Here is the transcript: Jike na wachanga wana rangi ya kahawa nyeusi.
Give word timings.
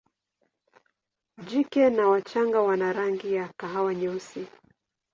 Jike 1.47 1.89
na 1.89 2.07
wachanga 2.07 2.61
wana 2.61 2.93
rangi 2.93 3.33
ya 3.33 3.53
kahawa 3.57 3.95
nyeusi. 3.95 4.47